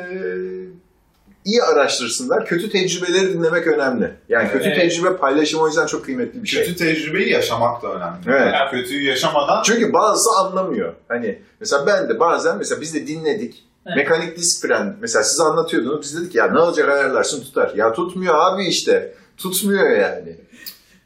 [1.45, 2.45] iyi araştırsınlar.
[2.45, 4.11] Kötü tecrübeleri dinlemek önemli.
[4.29, 4.77] Yani kötü Evet.
[4.81, 6.63] tecrübe paylaşımı o yüzden çok kıymetli bir şey.
[6.63, 8.17] Kötü tecrübeyi yaşamak da önemli.
[8.27, 8.53] Evet.
[8.53, 10.93] Yani kötüyü yaşamadan Çünkü bazısı anlamıyor.
[11.07, 13.63] Hani mesela ben de bazen mesela biz de dinledik.
[13.85, 13.97] Evet.
[13.97, 17.71] Mekanik disk fren mesela size anlatıyordunuz biz dedik ya ne olacak ayarlarsın tutar.
[17.75, 19.13] Ya tutmuyor abi işte.
[19.37, 20.35] Tutmuyor yani.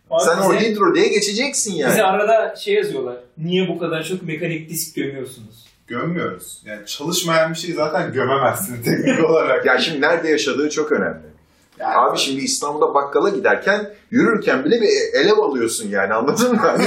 [0.10, 1.92] Abi Sen o bize, hidroliğe geçeceksin yani.
[1.92, 3.16] bize arada şey yazıyorlar.
[3.38, 5.66] Niye bu kadar çok mekanik disk gömüyorsunuz?
[5.88, 6.62] Gömmüyoruz.
[6.66, 9.66] Yani çalışmayan bir şeyi zaten gömemezsin teknik olarak.
[9.66, 11.36] Ya şimdi nerede yaşadığı çok önemli.
[11.80, 16.78] Yani Abi şimdi İstanbul'da bakkala giderken yürürken bile bir elev alıyorsun yani anladın mı?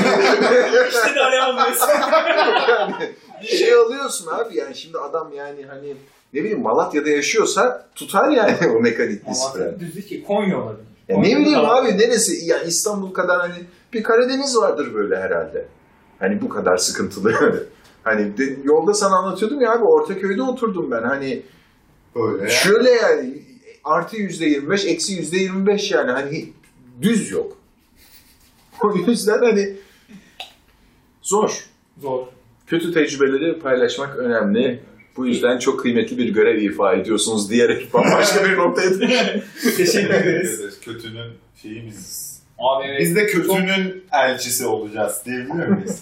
[0.89, 1.89] İşte de alev alıyorsun.
[2.69, 2.95] yani
[3.43, 5.97] bir şey alıyorsun abi yani şimdi adam yani hani
[6.35, 9.69] ne bileyim Malatya'da yaşıyorsa tutar yani o mekanik fren.
[9.69, 10.85] Ama düzlük ki Konya olabilir.
[11.09, 13.55] Ya ne bileyim abi neresi yani İstanbul kadar hani
[13.93, 15.69] bir Karadeniz vardır böyle herhalde.
[16.19, 17.33] Hani bu kadar sıkıntılı.
[18.05, 21.43] hani de- yolda sana anlatıyordum ya abi Ortaköy'de oturdum ben hani
[22.17, 22.51] böyle ya.
[22.51, 23.43] şöyle yani
[23.85, 26.53] artı yüzde yirmi beş eksi yüzde yirmi beş yani hani
[27.03, 27.59] düz yok.
[28.83, 29.77] O yüzden hani
[31.23, 31.65] zor.
[32.03, 32.27] Zor.
[32.67, 34.83] Kötü tecrübeleri paylaşmak önemli.
[35.17, 38.91] Bu yüzden çok kıymetli bir görev ifa ediyorsunuz diyerek bambaşka bir noktaya
[39.77, 40.81] Teşekkür ederiz.
[40.81, 41.33] Kötünün
[41.63, 42.43] şeyi biziz.
[42.59, 43.01] Abi evet.
[43.01, 45.99] Biz de kötünün elçisi olacağız diyebiliyor muyuz?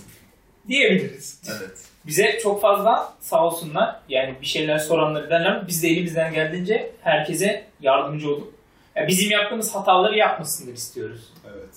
[0.69, 1.41] diyebiliriz.
[1.49, 1.79] evet.
[2.07, 3.97] Bize çok fazla sağ olsunlar.
[4.09, 5.67] Yani bir şeyler soranları derler.
[5.69, 8.55] Biz de elimizden geldiğince herkese yardımcı olduk.
[8.97, 11.33] Yani bizim yaptığımız hataları yapmasınlar istiyoruz.
[11.47, 11.75] Evet.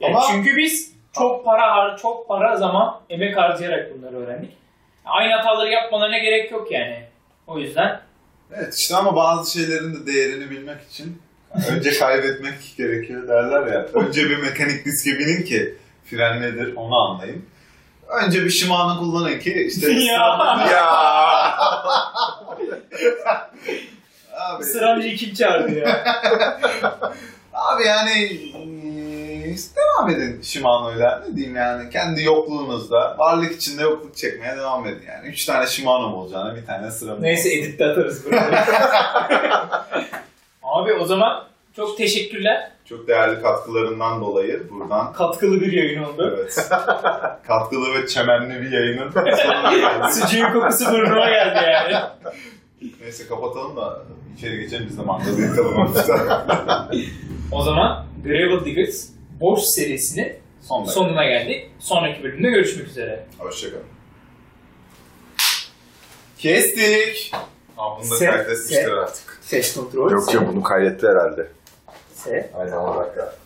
[0.00, 4.52] Yani Ama- çünkü biz çok para har çok para zaman emek harcayarak bunları öğrendik.
[5.04, 7.04] Aynı hataları yapmalarına gerek yok yani.
[7.46, 8.00] O yüzden
[8.56, 11.22] Evet işte ama bazı şeylerin de değerini bilmek için
[11.70, 13.86] önce kaybetmek gerekiyor derler ya.
[13.94, 17.44] Önce bir mekanik diske binin ki fren nedir onu anlayın.
[18.12, 20.66] Önce bir Shimano kullanın ki işte Ya.
[20.70, 21.56] ya.
[24.36, 26.04] abi, sıramcıyı kim çağırdı ya?
[27.52, 34.56] abi yani eee, devam edin Shimano'yla ne diyeyim yani kendi yokluğunuzda varlık içinde yokluk çekmeye
[34.56, 35.28] devam edin yani.
[35.28, 38.40] Üç tane Shimano olacağına bir tane sıra Neyse editte atarız bunu.
[40.62, 41.44] Abi o zaman
[41.76, 42.70] çok teşekkürler.
[42.84, 46.34] Çok değerli katkılarından dolayı buradan Katkılı bir yayın oldu.
[46.38, 46.68] Evet.
[47.46, 50.08] Katkılı ve çemenli bir yayının sonuna.
[50.10, 51.96] Sıcığın kokusu burnuma geldi yani.
[53.02, 54.02] Neyse kapatalım da
[54.36, 56.20] içeri geçelim biz de mangalı yakalım hafiften.
[57.52, 59.08] O zaman Gravel Diggers
[59.40, 60.92] Boş serisinin Son dakika.
[61.00, 61.70] sonuna geldik.
[61.78, 63.26] Sonraki bölümde görüşmek üzere.
[63.38, 63.84] Hoşçakalın.
[66.38, 67.32] Kestik.
[67.78, 69.38] Aa, bunu da Se- kaydetmişler artık.
[69.42, 70.10] Ses kontrol.
[70.10, 71.48] Yok ya bunu kaydetti herhalde.
[72.22, 72.50] Se.
[72.54, 73.41] Aynen o dakika.